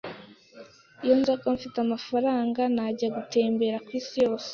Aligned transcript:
Iyo 1.03 1.13
nza 1.19 1.33
kuba 1.39 1.55
mfite 1.57 1.77
amafaranga, 1.81 2.61
najya 2.75 3.07
gutembera 3.17 3.83
kwisi 3.85 4.15
yose. 4.25 4.49